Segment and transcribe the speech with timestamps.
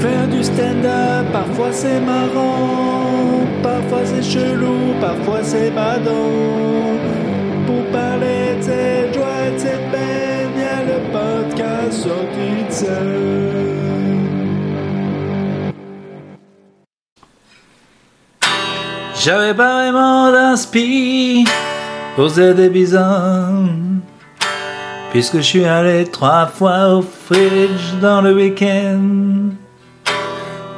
[0.00, 6.96] Faire du stand-up, parfois c'est marrant, parfois c'est chelou, parfois c'est badant.
[7.66, 13.30] Pour parler de cette joie et de cette peine, y a le podcast sorti de.
[19.22, 21.44] J'avais pas vraiment d'inspi
[22.16, 23.68] pour cette épisode.
[25.10, 29.50] Puisque je suis allé trois fois au fridge dans le week-end.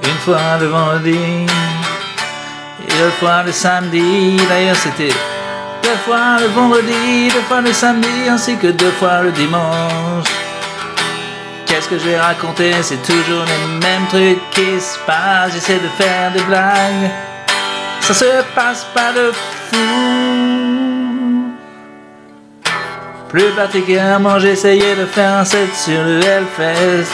[0.05, 1.47] Une fois le vendredi
[2.87, 4.37] et deux fois le samedi.
[4.49, 5.15] D'ailleurs, c'était
[5.83, 10.27] deux fois le vendredi, deux fois le samedi, ainsi que deux fois le dimanche.
[11.67, 12.73] Qu'est-ce que je vais raconter?
[12.83, 15.53] C'est toujours les mêmes trucs qui se passent.
[15.55, 17.11] J'essaie de faire des blagues.
[18.01, 19.79] Ça se passe pas de fou.
[23.31, 27.11] Plus particulièrement, j'essayais de faire un set sur le Hellfest.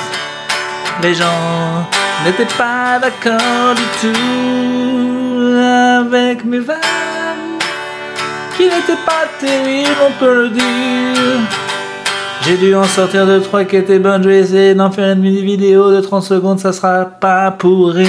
[1.03, 1.87] Les gens
[2.25, 7.59] n'étaient pas d'accord du tout avec mes vannes,
[8.57, 11.41] qui n'étaient pas terribles, on peut le dire.
[12.43, 14.23] J'ai dû en sortir deux, trois qui étaient bonnes.
[14.23, 17.91] Je vais essayer d'en faire une mini vidéo de 30 secondes, ça sera pas pour
[17.91, 18.07] rien.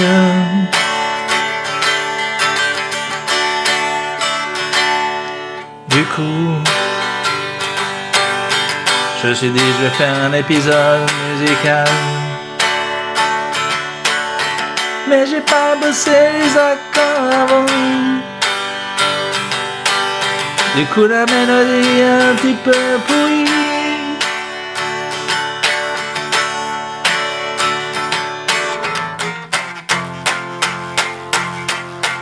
[5.88, 6.22] Du coup,
[9.22, 11.00] je me suis dit, je vais faire un épisode
[11.32, 11.86] musical.
[15.10, 17.66] Mais j'ai pas bossé les accords avant.
[20.76, 22.70] Du coup, la mélodie est un petit peu
[23.08, 23.44] pourrie.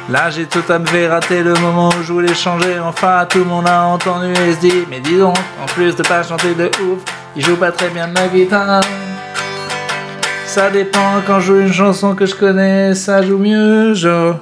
[0.09, 3.41] Là j'ai tout à me fait rater le moment où je voulais changer Enfin tout
[3.41, 6.55] le monde a entendu et se dit Mais dis donc, en plus de pas chanter
[6.55, 7.03] de ouf
[7.37, 8.81] Il joue pas très bien de la guitare
[10.49, 14.37] Ça dépend quand je joue une chanson que je connais Ça joue mieux genre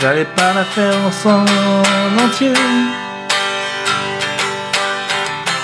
[0.00, 1.44] J'allais pas la faire en son
[2.24, 2.54] entier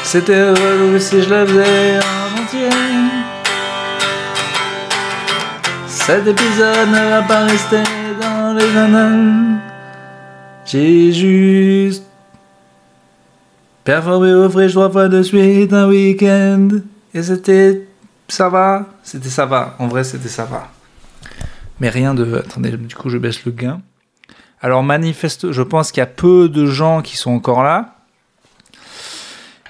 [0.03, 3.04] C'était relou si je la faisais en entier.
[6.07, 7.83] Cet épisode ne va pas rester
[8.21, 9.59] dans les annales.
[10.67, 12.05] J'ai juste
[13.85, 16.69] performé au fridge trois fois de suite un week-end.
[17.15, 17.89] Et c'était
[18.29, 18.85] ça va.
[19.03, 19.77] C'était ça va.
[19.79, 20.69] En vrai, c'était ça va.
[21.81, 22.35] Mais rien de.
[22.35, 23.81] Attendez, du coup, je baisse le gain.
[24.61, 27.95] Alors, manifeste, je pense qu'il y a peu de gens qui sont encore là.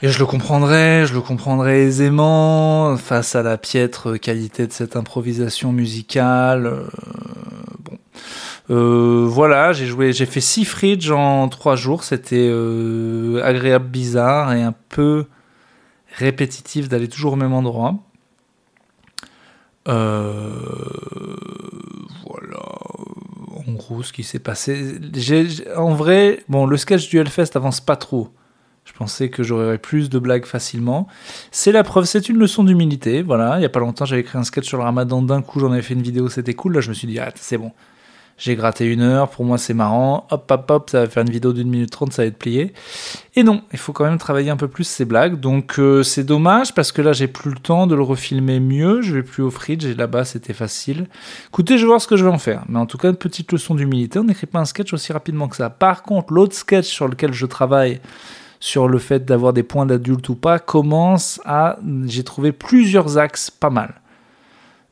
[0.02, 4.96] Et je le comprendrais, je le comprendrais aisément face à la piètre qualité de cette
[4.96, 6.66] improvisation musicale.
[6.66, 6.84] Euh,
[7.78, 7.98] bon,
[8.70, 12.02] euh, voilà, j'ai joué, j'ai fait six fridge en trois jours.
[12.02, 15.26] C'était euh, agréable, bizarre et un peu
[16.16, 17.94] répétitif d'aller toujours au même endroit.
[19.86, 19.96] Voilà,
[23.66, 24.98] en gros ce qui s'est passé.
[25.76, 28.30] En vrai, bon, le sketch du Hellfest avance pas trop.
[28.84, 31.08] Je pensais que j'aurais plus de blagues facilement.
[31.50, 33.22] C'est la preuve, c'est une leçon d'humilité.
[33.22, 35.22] Voilà, il y a pas longtemps, j'avais écrit un sketch sur le ramadan.
[35.22, 36.74] D'un coup, j'en avais fait une vidéo, c'était cool.
[36.74, 37.72] Là, je me suis dit, ah, c'est bon.
[38.36, 40.26] J'ai gratté une heure, pour moi c'est marrant.
[40.30, 42.72] Hop, hop, hop, ça va faire une vidéo d'une minute trente, ça va être plié.
[43.36, 45.38] Et non, il faut quand même travailler un peu plus ces blagues.
[45.38, 49.02] Donc euh, c'est dommage parce que là j'ai plus le temps de le refilmer mieux.
[49.02, 51.06] Je vais plus au fridge et là-bas c'était facile.
[51.46, 52.64] Écoutez, je vais voir ce que je vais en faire.
[52.68, 54.18] Mais en tout cas, une petite leçon d'humilité.
[54.18, 55.70] On n'écrit pas un sketch aussi rapidement que ça.
[55.70, 58.00] Par contre, l'autre sketch sur lequel je travaille
[58.64, 61.76] sur le fait d'avoir des points d'adulte ou pas commence à.
[62.06, 64.00] J'ai trouvé plusieurs axes pas mal.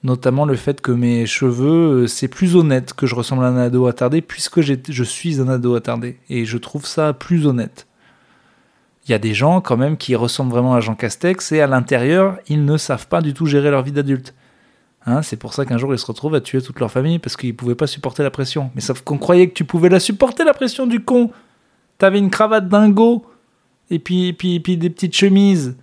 [0.02, 3.56] Notamment le fait que mes cheveux, euh, c'est plus honnête que je ressemble à un
[3.56, 6.18] ado attardé puisque je suis un ado attardé.
[6.28, 7.86] Et je trouve ça plus honnête.
[9.06, 11.66] Il y a des gens quand même qui ressemblent vraiment à Jean Castex et à
[11.66, 14.34] l'intérieur, ils ne savent pas du tout gérer leur vie d'adulte.
[15.06, 17.38] Hein, c'est pour ça qu'un jour ils se retrouvent à tuer toute leur famille parce
[17.38, 18.70] qu'ils pouvaient pas supporter la pression.
[18.74, 21.30] Mais sauf qu'on croyait que tu pouvais la supporter la pression du con.
[21.96, 23.24] T'avais une cravate dingo
[23.90, 25.76] et puis, puis, puis des petites chemises.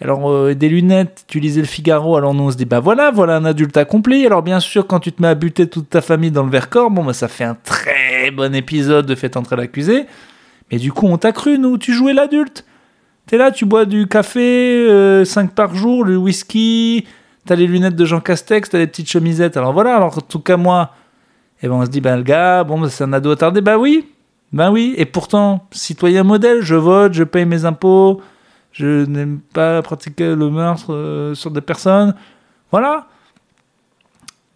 [0.00, 3.10] Alors euh, des lunettes, tu lisais le Figaro, alors nous on se dit bah voilà,
[3.10, 4.26] voilà un adulte accompli.
[4.26, 6.90] Alors bien sûr quand tu te mets à buter toute ta famille dans le Vercors,
[6.90, 10.04] bon bah ça fait un très bon épisode de Faites entrer l'accusé.
[10.70, 12.66] Mais du coup on t'a cru nous, tu jouais l'adulte.
[13.26, 17.06] T'es là, tu bois du café 5 par jour, le whisky,
[17.46, 19.56] t'as les lunettes de Jean Castex, t'as les petites chemisettes.
[19.56, 20.92] Alors voilà, alors en tout cas moi,
[21.62, 23.78] et ben on se dit bah le gars, bon bah, c'est un ado attardé, bah
[23.78, 24.06] oui,
[24.56, 24.94] bah oui.
[24.96, 28.22] Et pourtant citoyen modèle, je vote, je paye mes impôts.
[28.72, 32.14] Je n'aime pas pratiquer le meurtre euh, sur des personnes.
[32.70, 33.06] Voilà.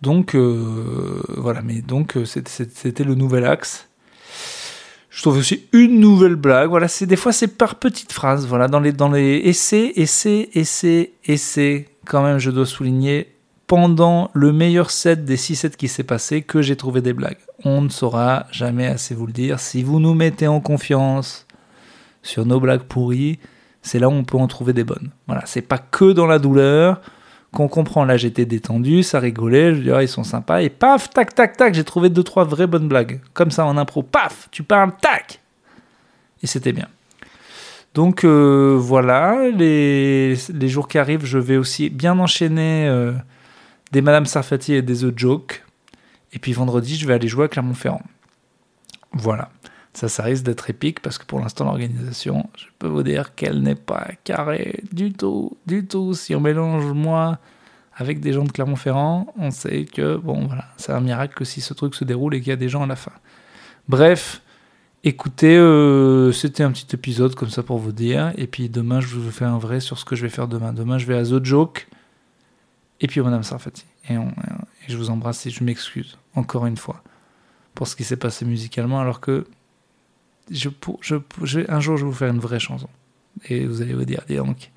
[0.01, 3.89] Donc euh, voilà, mais donc euh, c'était le nouvel axe.
[5.11, 6.71] Je trouve aussi une nouvelle blague.
[6.71, 8.47] Voilà, c'est des fois c'est par petites phrases.
[8.47, 11.89] Voilà, dans les dans les essais, essais, essais, essais.
[12.07, 13.35] Quand même, je dois souligner
[13.71, 17.39] pendant le meilleur set des 6 sets qui s'est passé que j'ai trouvé des blagues.
[17.65, 19.61] On ne saura jamais assez vous le dire.
[19.61, 21.47] Si vous nous mettez en confiance
[22.25, 23.39] sur nos blagues pourries,
[23.81, 25.11] c'est là où on peut en trouver des bonnes.
[25.29, 27.01] Voilà, c'est pas que dans la douleur
[27.53, 28.05] qu'on comprend.
[28.05, 31.57] Là, j'étais détendu, ça rigolait, je dis, ah, ils sont sympas, et paf, tac, tac,
[31.57, 33.21] tac, j'ai trouvé deux, trois vraies bonnes blagues.
[33.35, 35.39] Comme ça, en impro, paf, tu parles, tac
[36.43, 36.89] Et c'était bien.
[37.95, 43.13] Donc euh, voilà, les, jours qui arrivent, je vais aussi bien enchaîner euh,
[43.93, 45.65] des Madame Sarfati et des The Joke.
[46.33, 48.03] Et puis vendredi, je vais aller jouer à Clermont-Ferrand.
[49.13, 49.51] Voilà.
[49.93, 53.61] Ça, ça risque d'être épique parce que pour l'instant, l'organisation, je peux vous dire qu'elle
[53.63, 56.15] n'est pas carrée du tout, du tout.
[56.15, 57.39] Si on mélange moi
[57.97, 61.61] avec des gens de Clermont-Ferrand, on sait que, bon, voilà, c'est un miracle que si
[61.61, 63.13] ce truc se déroule et qu'il y a des gens à la fin.
[63.89, 64.43] Bref,
[65.03, 68.33] écoutez, euh, c'était un petit épisode comme ça pour vous dire.
[68.37, 70.73] Et puis demain, je vous fais un vrai sur ce que je vais faire demain.
[70.73, 71.89] Demain, je vais à The Joke
[73.01, 73.85] et puis Madame Sarfati.
[74.09, 74.19] Et, et
[74.89, 77.03] je vous embrasse et je m'excuse, encore une fois,
[77.75, 79.47] pour ce qui s'est passé musicalement, alors que
[81.69, 82.89] un jour, je vais vous faire une vraie chanson.
[83.49, 84.71] Et vous allez vous dire, dis donc,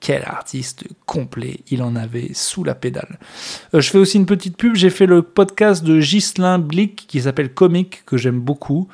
[0.00, 3.18] quel artiste complet il en avait sous la pédale.
[3.74, 7.22] Euh, je fais aussi une petite pub, j'ai fait le podcast de Ghislain Blick qui
[7.22, 8.88] s'appelle Comic, que j'aime beaucoup.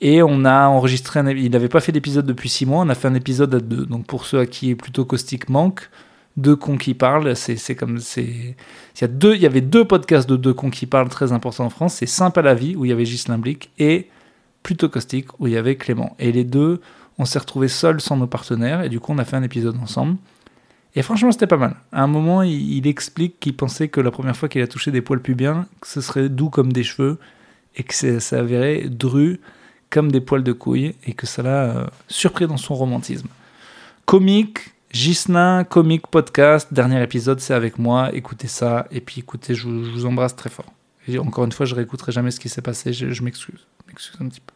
[0.00, 2.94] Et on a enregistré, un, il n'avait pas fait d'épisode depuis six mois, on a
[2.94, 3.84] fait un épisode à deux.
[3.84, 5.90] Donc pour ceux à qui plutôt caustique manque,
[6.36, 9.84] deux cons qui parlent, c'est comme c'est il y a deux, il y avait deux
[9.84, 12.76] podcasts de deux cons qui parlent très importants en France, c'est Simple à la vie
[12.76, 14.08] où il y avait Ghislain Blick et
[14.62, 16.14] plutôt caustique où il y avait Clément.
[16.18, 16.80] Et les deux,
[17.18, 19.76] on s'est retrouvés seuls sans nos partenaires et du coup on a fait un épisode
[19.82, 20.16] ensemble.
[20.94, 21.76] Et franchement c'était pas mal.
[21.92, 25.02] À un moment il, explique qu'il pensait que la première fois qu'il a touché des
[25.02, 27.18] poils pubiens, que ce serait doux comme des cheveux
[27.76, 29.40] et que ça avérait dru
[29.90, 33.28] comme des poils de couilles et que ça l'a euh, surpris dans son romantisme.
[34.06, 39.68] Comique, Gislin, comique podcast, dernier épisode c'est avec moi, écoutez ça et puis écoutez je,
[39.68, 40.72] vous embrasse très fort.
[41.18, 44.28] Encore une fois je réécouterai jamais ce qui s'est passé, je, je m'excuse m'excuse un
[44.28, 44.54] petit peu.